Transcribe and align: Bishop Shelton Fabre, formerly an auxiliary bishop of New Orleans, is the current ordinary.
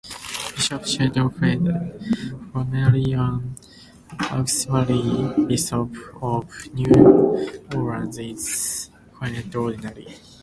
Bishop 0.55 0.83
Shelton 0.91 1.29
Fabre, 1.37 1.79
formerly 2.51 3.07
an 3.23 3.33
auxiliary 4.31 5.45
bishop 5.51 5.91
of 6.33 6.45
New 6.77 6.91
Orleans, 7.75 8.17
is 8.17 8.89
the 8.89 9.15
current 9.15 9.55
ordinary. 9.55 10.07